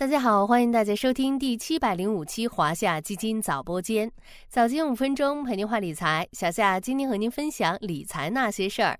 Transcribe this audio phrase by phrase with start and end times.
[0.00, 4.10] 大家好，欢迎大家收听第七百零五期华夏基金早播间，
[4.48, 6.26] 早间五分钟陪您话理财。
[6.32, 8.98] 小夏今天和您分享理财那些事儿。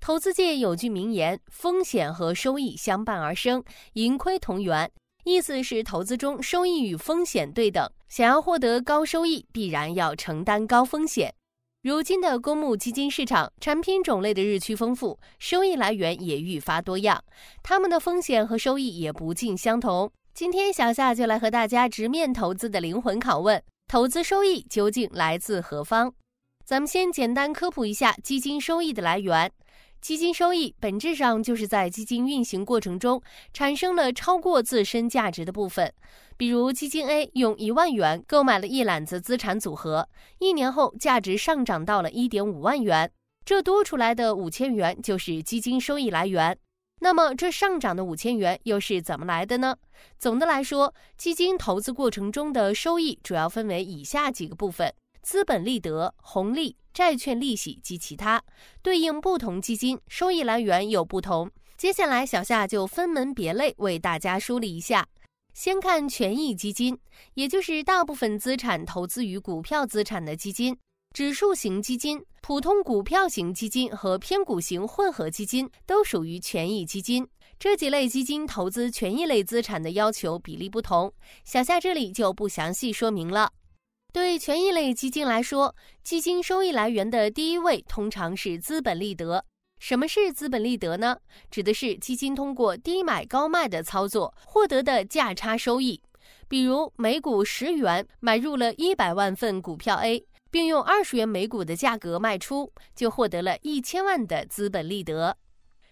[0.00, 4.90] 投资界有句名言：“风险和收益相伴而生，盈亏同源。”
[5.24, 11.34] 意思是投资中收益与风险对等，想要获得高收益，必然要承担高风险。
[11.84, 17.22] 如今的公募基金市场，产品种类的日趋丰富，收益来源也愈发多样，
[17.62, 20.10] 它们的风险和收益也不尽相同。
[20.32, 26.10] 今天小夏就来和大家直面投资的灵魂拷问：投资收益究竟来自何方？
[26.64, 29.52] 咱们先简单科普一下基金收益的来源。
[30.04, 33.22] 基金收益本质上就是在基金运行过程中
[33.54, 35.90] 产生了超过自身价值的部分。
[36.36, 40.06] 比如，基金 A 用一万元购买了一揽子资产组合，
[40.40, 43.10] 一年后价值上涨到了一点五万元，
[43.46, 46.58] 这多出来的五千元就是基金收益来源。
[47.00, 49.74] 那么，这上涨的五千元又是怎么来的呢？
[50.18, 54.92] 总的来说，基金投资过程中的收益主要分为以下几个部分。
[55.24, 58.40] 资本利得、红利、债券利息及其他，
[58.82, 61.50] 对应不同基金收益来源有不同。
[61.76, 65.08] 接下来，小夏就分门别类为大家梳理一下。
[65.54, 66.98] 先看权益基金，
[67.34, 70.76] 也就是大部分资产投资于股票资产的基金。
[71.14, 77.26] 指数型基金、普通股票型基金和偏股型混合基金都属于权益基金。
[77.56, 81.12] 这几类基金投资权益类资产的要求比例不同，
[81.44, 83.52] 小夏这里就不详细说明了。
[84.14, 89.44] 对权益类基金来说，基金收益来源的第一位通常是资本利得。
[89.80, 91.16] 什么是资本利得呢？
[91.50, 96.00] 指的是基金通过低买高卖的操作获得的价差收益。
[96.46, 105.36] 比如每股十元买入了一百万份股票 A，并用二十元每股的价格卖出，就获得了一千万的资本利得。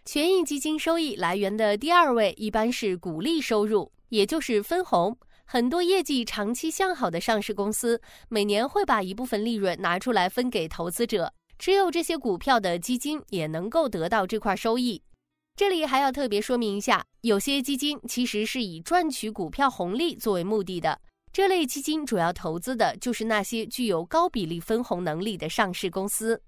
[0.05, 5.19] 权益基金收益来源的第二位一般是股利收入，也就是分红。
[5.53, 8.00] 很多业绩长期向好的上市公司，
[8.31, 11.31] 每年会把一部分利润拿出来分给投资者。
[11.59, 15.03] 只有这些股票的基金也能够得到这块收益。
[15.54, 20.99] 这里还要特别说明一下，有些基金其实是以赚取股票红利作为目的的。
[21.34, 26.41] 这类基金主要投资的就是那些具有高比例分红能力的上市公司。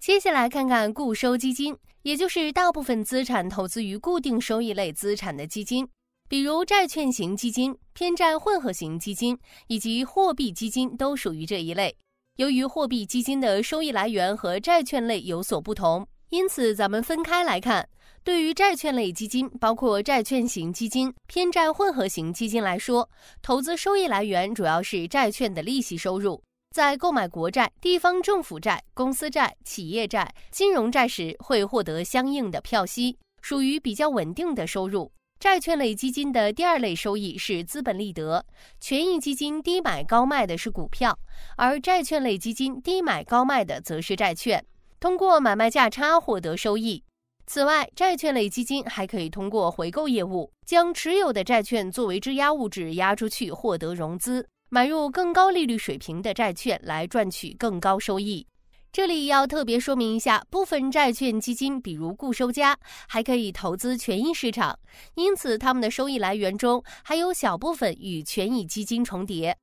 [0.00, 5.88] 接下来看看固收基金，也就是大部分资产投资于固定收益类资产的基金。
[6.30, 9.36] 比如债券型基金、偏债混合型基金
[9.66, 11.92] 以及货币基金都属于这一类。
[12.36, 17.88] 由于货币基金的收益来源和债券类有所不同，因此咱们分开来看。
[18.22, 23.10] 对于债券类基金，包括债券型基金、偏债混合型基金来说，
[23.42, 26.40] 投资收益来源主要是债券的利息收入。
[26.70, 35.10] 在购买国债、地方政府债、公司债、企业债、金融债时，会获得相应的票息，属于比较稳定的收入。
[35.40, 38.44] 债券类基金的第二类收益是资本利得，
[38.78, 41.18] 权益基金低买高卖的是股票，
[41.56, 44.62] 而债券类基金低买高卖的则是债券，
[45.00, 47.02] 通过买卖价差获得收益。
[47.46, 58.46] 此外，债券类基金还可以通过回购业务，将持有的债券作为质押物质押出去，获得融资，买入更高利率水平的债券来赚取更高收益。
[58.92, 62.76] 这里要特别说明一下，部分债券基金，比如固收加，
[63.08, 64.76] 还可以投资权益市场，
[65.14, 69.56] 因此它们的收益来源中还有小部分与权益基金重叠。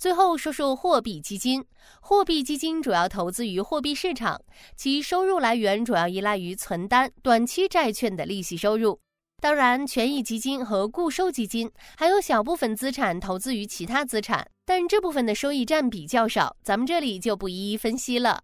[0.00, 1.64] 最后说说货币基金，
[2.00, 4.40] 货币基金主要投资于货币市场，
[4.76, 8.98] 其收入来源主要依赖于存单、短期债券的利息收入。
[9.40, 18.42] 当然，权益基金和固收基金还有小部分资产投资于其他资产，但这部分的收益占比较少，咱们这里就不一一分析了。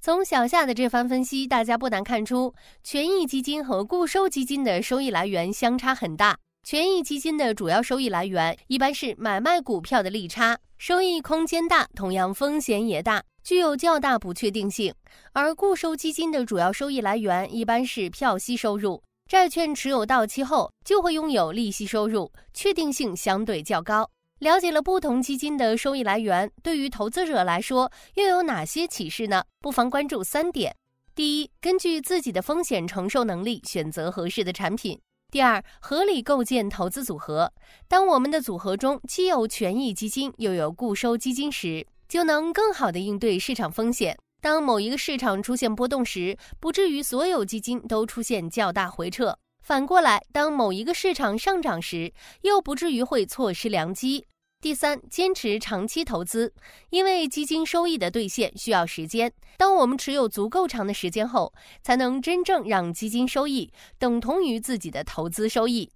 [0.00, 2.54] 从小夏的这番分析，大家不难看出，
[2.84, 6.38] 权益基金和固收基金的收益来源相差很大。
[6.62, 14.94] 权益基金的主要收益来源一般是买卖股票的利差，收益空间大，同样风险也大，具有较大不确定性。
[15.32, 24.08] 而固收基金的主要收益来源一般是票息收入，债券持有到期后就会拥有利息收入，确定性相对较高。
[24.40, 29.42] 了解了不同基金的收益来源，对于投资者来说又有哪些启示呢？
[29.60, 30.74] 不妨关注三点：
[31.14, 34.96] 第一，根据自己的风险承受能力选择合适的产品；
[35.32, 37.52] 第二，合理构建投资组合。
[37.88, 44.16] 当我们的组合中既有权益基金又有固收基金时，就能更好地应对市场风险。
[44.40, 49.36] 当某一个市场出现波动时，不至于所有基金都出现较大回撤。
[49.68, 52.10] 反过来，当某一个市场上涨时，
[52.40, 54.26] 又不至于会错失良机。
[54.62, 56.54] 第三，坚持长期投资，
[56.88, 59.30] 因为基金收益的兑现需要时间。
[59.58, 65.92] 当我们持有足够长的时间后，才能真正让基金收益等同于自己的投资收益。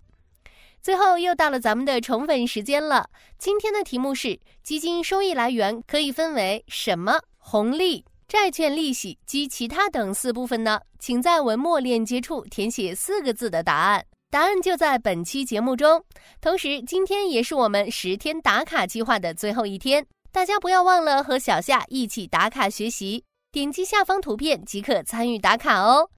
[0.83, 3.09] 最后又到了咱们的宠粉时间了。
[3.39, 7.19] 今天的题目是：基金收益来源可以分为什么？
[7.39, 10.81] 红利、债券利息及其他等四部分呢？
[10.99, 14.03] 请在文末链接处填写四个字的答案。
[14.31, 16.03] 答案就在本期节目中。
[16.41, 23.23] 同时，今天也是我们十天打卡计划的最后一天，大家不要忘了和小夏一起打卡学习。
[23.51, 26.09] 点击下方图片即可参与打卡哦。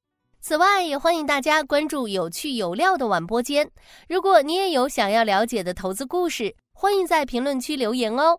[0.40, 3.68] 此外，也欢迎大家关注有趣有料的晚播间。
[4.08, 8.38] 如果你也有想要了解的投资故事，欢迎在评论区留言哦。